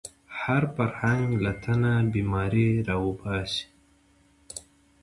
فرهنګ 0.75 1.27
له 1.43 1.51
تنه 1.63 1.93
بیماري 2.13 2.69
راوباسي 2.87 3.65